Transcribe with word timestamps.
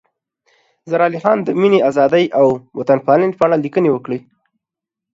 زار 0.89 1.01
علي 1.07 1.19
خان 1.23 1.37
د 1.43 1.49
مینې، 1.61 1.79
ازادۍ 1.89 2.25
او 2.39 2.47
وطن 2.79 2.99
پالنې 3.05 3.35
په 3.37 3.43
اړه 3.45 3.57
لیکنې 3.65 3.89
وکړې. 3.91 4.19